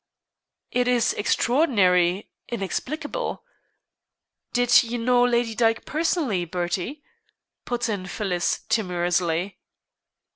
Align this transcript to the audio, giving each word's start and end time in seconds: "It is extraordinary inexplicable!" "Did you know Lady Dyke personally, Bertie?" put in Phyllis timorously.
"It 0.71 0.87
is 0.87 1.13
extraordinary 1.13 2.31
inexplicable!" 2.49 3.43
"Did 4.51 4.81
you 4.81 4.97
know 4.97 5.23
Lady 5.23 5.53
Dyke 5.53 5.85
personally, 5.85 6.43
Bertie?" 6.43 7.03
put 7.65 7.87
in 7.87 8.07
Phyllis 8.07 8.61
timorously. 8.67 9.59